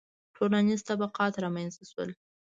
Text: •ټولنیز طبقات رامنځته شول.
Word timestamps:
•ټولنیز 0.35 0.81
طبقات 0.89 1.33
رامنځته 1.43 1.83
شول. 1.91 2.09